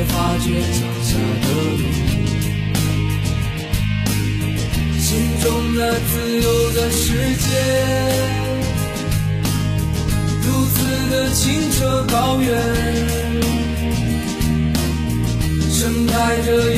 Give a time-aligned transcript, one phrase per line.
[0.00, 1.46] 才发觉脚下的
[1.76, 1.82] 路，
[4.98, 5.08] 心
[5.42, 5.46] 中
[5.76, 7.04] 那自由的世
[7.36, 7.44] 界。
[10.42, 10.78] 如此
[11.10, 12.48] 的清澈高远，
[15.70, 16.72] 盛开着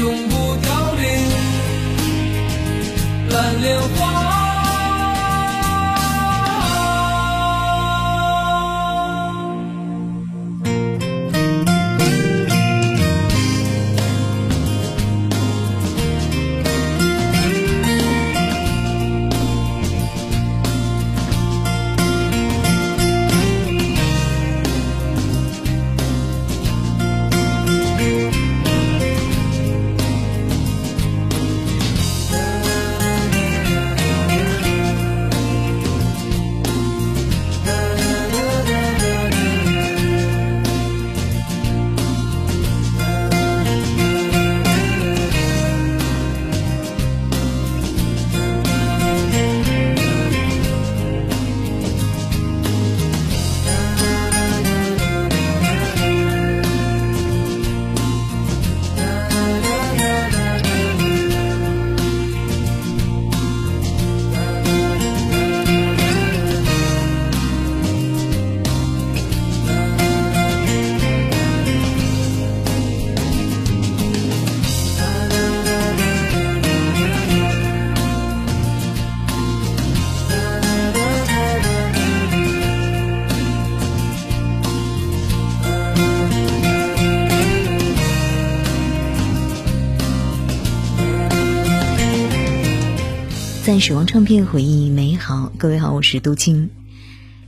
[93.64, 96.68] 在守望唱片回忆美好，各位好，我是杜青。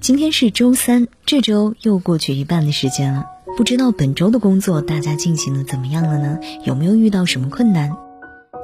[0.00, 3.24] 今天是周三，这周又过去一半的时间了。
[3.56, 6.38] 不知道本周的工作大家进行的怎么样了呢？
[6.64, 7.96] 有没有遇到什么困难？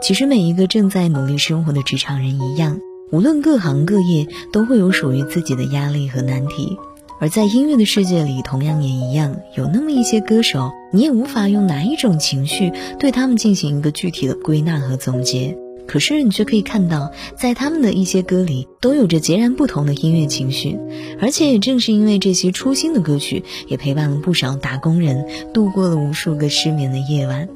[0.01, 2.79] 其实每一个正在努力生活的职场人一样，
[3.11, 6.79] 无论各行各业，都会有属于自己的压力和难题。
[7.19, 15.59] 而在音乐的世界里，同样也一样，有那么一些歌手，你也无法用哪一种情绪对他们进行一个具体的归纳和总结。
[15.91, 20.79] 可是你却可以看到，在他们的一些歌里，都有着截然不同的音乐情绪，
[21.21, 27.49] 而且也正是因为这些初心的歌曲，也陪伴了不少打工人度过了无数个失眠的夜晚。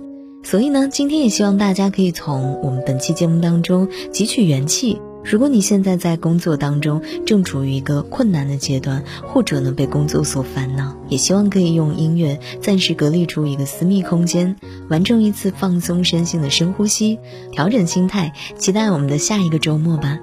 [0.43, 4.99] 所以呢，今天也希望大家可以从我们本期节目当中汲取元气。
[5.25, 14.57] 如果你现在在工作当中正处于一个困难的阶段，或者呢被工作所烦恼，也希望可以用音乐暂时隔离出一个私密空间，
[14.91, 17.19] 完成一次放松身心的深呼吸，
[17.53, 20.19] 调整心态，期待我们的下一个周末吧。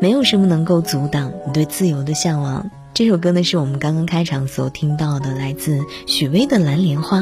[0.00, 2.70] 没有什么能够阻挡你对自由的向往。
[2.92, 7.20] 这首歌呢，是我们刚刚开场所听到的，来自许巍的《蓝莲花》。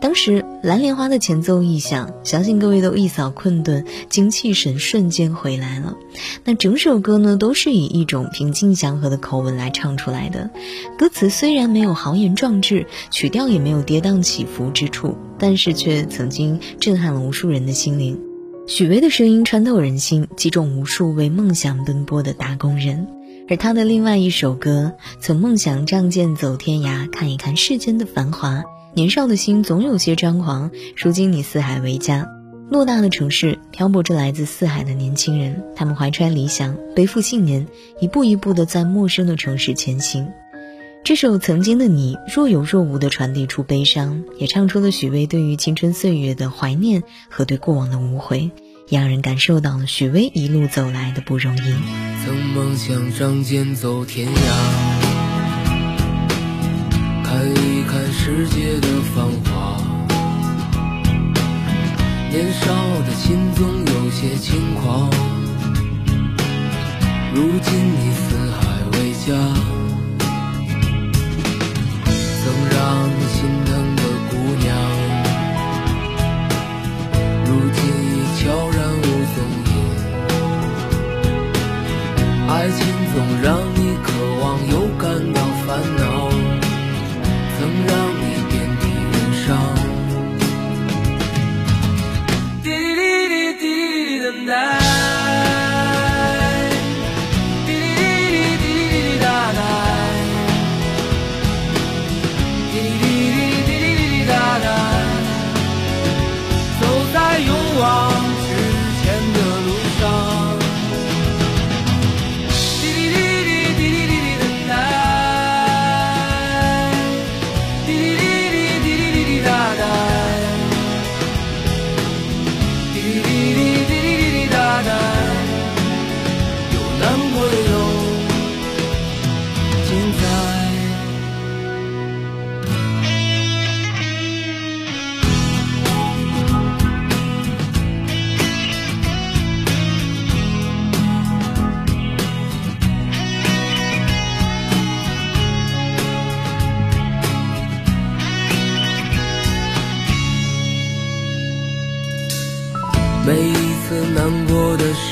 [0.00, 5.96] 当时蓝莲花的前奏一响，相信各位都一扫困顿，精气神瞬间回来了。
[6.44, 10.50] 那整首歌呢，都是以一种平静祥和的口吻来唱出来的。
[10.98, 18.18] 歌词虽然没有豪言壮志，曲调也没有跌宕起伏之处，但是却曾经震撼了无数人的心灵。
[18.66, 23.06] 许巍的声音穿透人心，击中无数为梦想奔波的打工人。
[23.48, 28.58] 而他的另外一首歌《从梦想仗剑走天涯，看一看世间的繁华》。
[28.92, 32.28] 年少的心总有些张狂，如今你四海为家，
[32.70, 37.68] 偌大的城市漂泊着来自四海的年轻人，他们怀揣理想，背负信念，
[38.00, 40.28] 一步一步的在陌生的城市前行。
[41.04, 48.50] 这首《曾经的你》若有若无的传递出悲伤，也唱出了许巍对于青春岁月的怀念和对过往的无悔，
[48.88, 51.74] 也让人感受到了许巍一路走来的不容易。
[52.24, 54.32] 曾梦想仗剑走天涯。
[57.24, 57.40] 看
[58.12, 59.76] 世界的繁华，
[62.28, 62.66] 年少
[63.06, 65.08] 的心总有些轻狂。
[67.32, 68.58] 如今你四海
[68.92, 69.26] 为家，
[72.04, 72.76] 曾让
[73.08, 74.68] 你心疼的姑娘，
[77.46, 78.08] 如今已
[78.38, 79.02] 悄然无
[79.34, 79.72] 踪影。
[82.48, 82.78] 爱情
[83.14, 83.46] 总让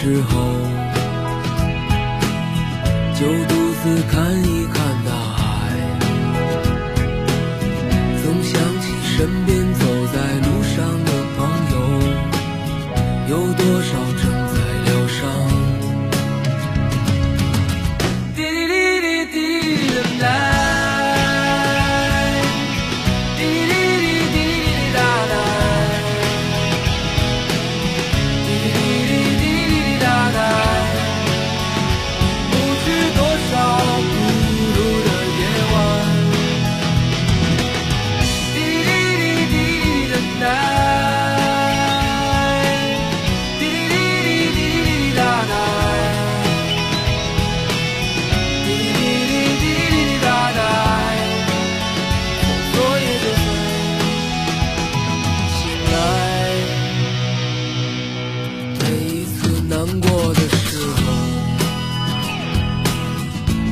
[0.08, 0.40] 时候，
[3.14, 5.42] 就独自看一看大海，
[8.22, 9.57] 总想起身边